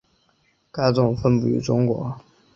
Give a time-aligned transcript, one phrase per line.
[0.71, 2.17] 该种分布于中国。